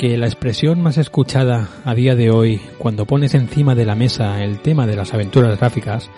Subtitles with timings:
[0.00, 4.42] que la expresión más escuchada a día de hoy cuando pones encima de la mesa
[4.42, 6.08] el tema de las aventuras gráficas,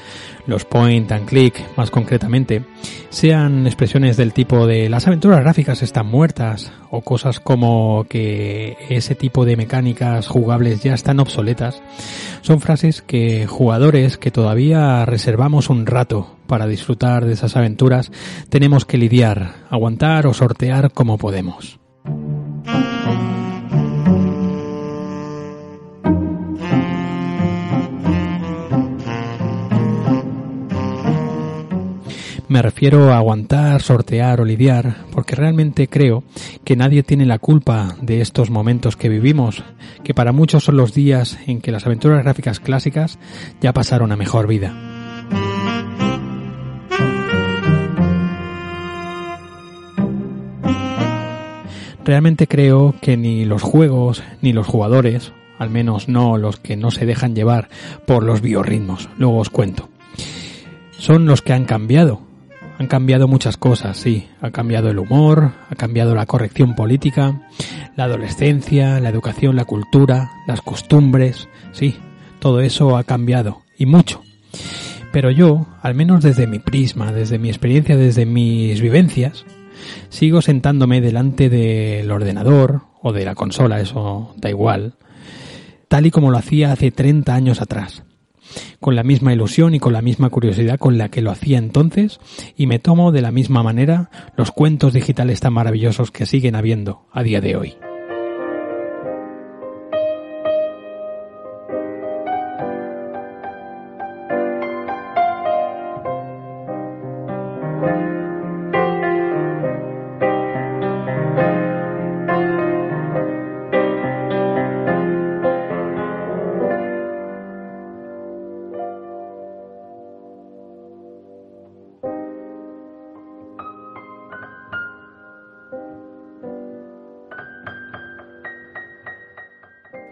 [0.46, 2.64] los point and click más concretamente,
[3.10, 9.16] sean expresiones del tipo de las aventuras gráficas están muertas o cosas como que ese
[9.16, 11.82] tipo de mecánicas jugables ya están obsoletas,
[12.42, 18.12] son frases que jugadores que todavía reservamos un rato para disfrutar de esas aventuras
[18.48, 21.80] tenemos que lidiar, aguantar o sortear como podemos.
[32.52, 36.22] Me refiero a aguantar, sortear o lidiar, porque realmente creo
[36.64, 39.64] que nadie tiene la culpa de estos momentos que vivimos,
[40.04, 43.18] que para muchos son los días en que las aventuras gráficas clásicas
[43.62, 44.76] ya pasaron a mejor vida.
[52.04, 56.90] Realmente creo que ni los juegos ni los jugadores, al menos no los que no
[56.90, 57.70] se dejan llevar
[58.06, 59.88] por los biorritmos, luego os cuento,
[60.98, 62.30] son los que han cambiado
[62.82, 64.26] han cambiado muchas cosas, sí.
[64.40, 67.48] Ha cambiado el humor, ha cambiado la corrección política,
[67.94, 71.96] la adolescencia, la educación, la cultura, las costumbres, sí.
[72.40, 74.22] Todo eso ha cambiado, y mucho.
[75.12, 79.44] Pero yo, al menos desde mi prisma, desde mi experiencia, desde mis vivencias,
[80.08, 84.94] sigo sentándome delante del ordenador o de la consola, eso da igual,
[85.86, 88.02] tal y como lo hacía hace 30 años atrás
[88.80, 92.20] con la misma ilusión y con la misma curiosidad con la que lo hacía entonces
[92.56, 97.06] y me tomo de la misma manera los cuentos digitales tan maravillosos que siguen habiendo
[97.12, 97.76] a día de hoy.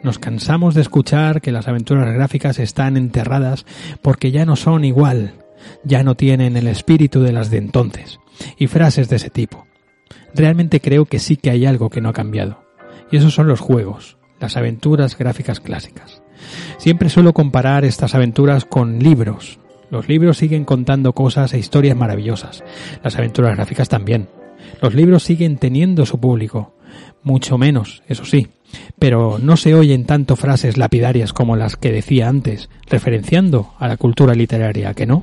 [0.03, 3.67] Nos cansamos de escuchar que las aventuras gráficas están enterradas
[4.01, 5.35] porque ya no son igual,
[5.85, 8.19] ya no tienen el espíritu de las de entonces,
[8.57, 9.67] y frases de ese tipo.
[10.35, 12.65] Realmente creo que sí que hay algo que no ha cambiado,
[13.11, 16.23] y esos son los juegos, las aventuras gráficas clásicas.
[16.79, 19.59] Siempre suelo comparar estas aventuras con libros.
[19.91, 22.65] Los libros siguen contando cosas e historias maravillosas,
[23.03, 24.29] las aventuras gráficas también.
[24.81, 26.75] Los libros siguen teniendo su público,
[27.23, 28.49] mucho menos, eso sí,
[28.99, 33.97] pero no se oyen tanto frases lapidarias como las que decía antes, referenciando a la
[33.97, 35.23] cultura literaria, ¿que no?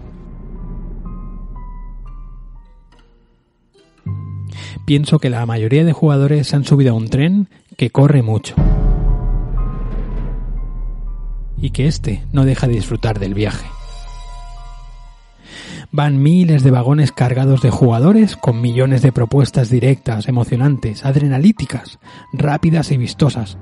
[4.85, 8.55] Pienso que la mayoría de jugadores han subido a un tren que corre mucho.
[11.59, 13.67] Y que éste no deja de disfrutar del viaje
[15.97, 21.97] van miles de vagones cargados de jugadores con millones de propuestas directas, emocionantes, adrenalíticas,
[22.31, 23.57] rápidas y vistosas.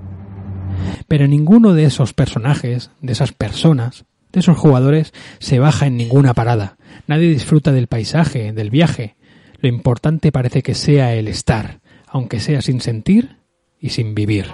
[1.07, 4.03] Pero ninguno de esos personajes, de esas personas,
[4.34, 6.75] de esos jugadores, se baja en ninguna parada.
[7.07, 9.16] Nadie disfruta del paisaje, del viaje.
[9.62, 13.38] Lo importante parece que sea el estar, aunque sea sin sentir
[13.79, 14.47] y sin vivir.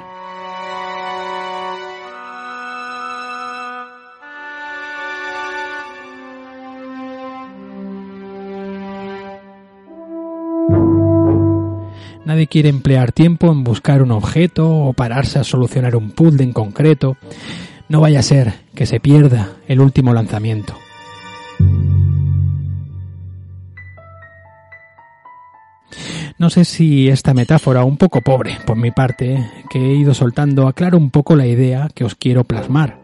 [12.32, 16.54] Nadie quiere emplear tiempo en buscar un objeto o pararse a solucionar un puzzle en
[16.54, 17.18] concreto.
[17.90, 20.74] No vaya a ser que se pierda el último lanzamiento.
[26.40, 30.70] No sé si esta metáfora, un poco pobre por mi parte, que he ido soltando,
[30.70, 32.98] aclara un poco la idea que os quiero plasmar,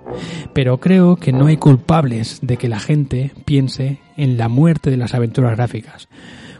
[0.53, 4.95] pero creo que no hay culpables de que la gente piense en la muerte de
[4.95, 6.07] las aventuras gráficas.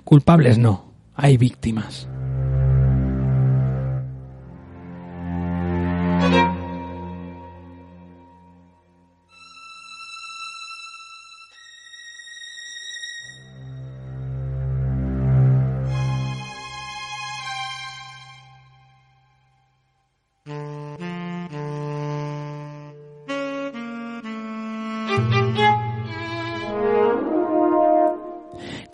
[0.04, 2.10] Culpables no, hay víctimas.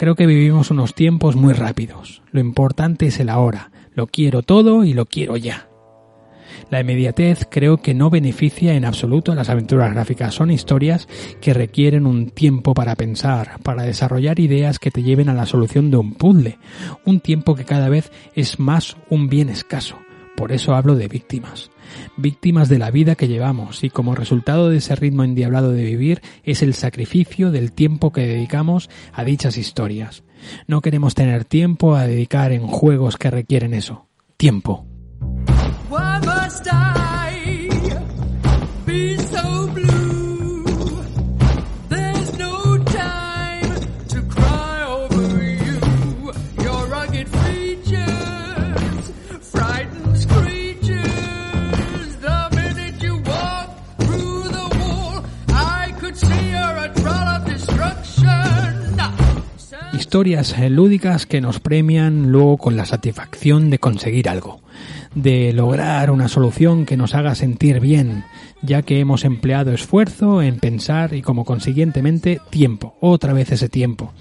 [0.04, 2.24] Creo que vivimos unos tiempos muy rápidos.
[2.34, 3.72] Lo importante es el ahora.
[3.94, 5.70] Lo quiero todo y lo quiero ya.
[6.70, 10.36] La inmediatez creo que no beneficia en absoluto las aventuras gráficas.
[10.36, 11.08] Son historias
[11.40, 15.90] que requieren un tiempo para pensar, para desarrollar ideas que te lleven a la solución
[15.90, 16.58] de un puzzle.
[17.06, 19.98] Un tiempo que cada vez es más un bien escaso,
[20.36, 21.70] Por eso hablo de víctimas.
[22.18, 26.22] Víctimas de la vida que llevamos y como resultado de ese ritmo endiablado de vivir
[26.44, 30.24] es el sacrificio del tiempo que dedicamos a dichas historias.
[30.68, 34.08] No queremos tener tiempo a dedicar en juegos que requieren eso.
[34.38, 34.93] Tiempo.
[60.14, 64.62] Historias lúdicas que nos premian luego con la satisfacción de conseguir algo,
[65.16, 68.24] de lograr una solución que nos haga sentir bien,
[68.62, 74.14] ya que hemos empleado esfuerzo en pensar y como consiguientemente tiempo, otra vez ese tiempo,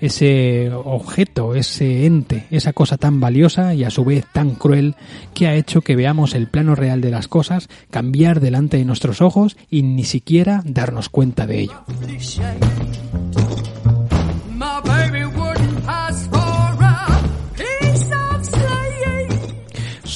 [0.00, 4.94] ese objeto, ese ente, esa cosa tan valiosa y a su vez tan cruel
[5.34, 9.20] que ha hecho que veamos el plano real de las cosas cambiar delante de nuestros
[9.20, 11.84] ojos y ni siquiera darnos cuenta de ello.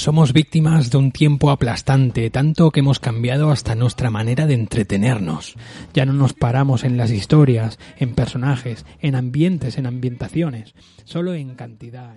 [0.06, 5.56] Somos víctimas de un tiempo aplastante, tanto que hemos cambiado hasta nuestra manera de entretenernos.
[5.94, 11.56] Ya no nos paramos en las historias, en personajes, en ambientes, en ambientaciones, solo en
[11.56, 12.14] cantidad.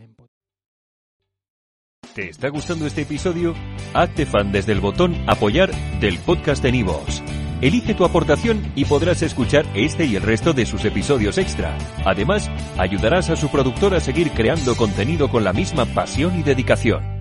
[2.13, 3.55] ¿Te está gustando este episodio?
[3.95, 7.23] Hazte fan desde el botón apoyar del podcast de Nivos.
[7.59, 11.75] Elige tu aportación y podrás escuchar este y el resto de sus episodios extra.
[12.05, 17.18] Además, ayudarás a su productor a seguir creando contenido con la misma pasión y dedicación.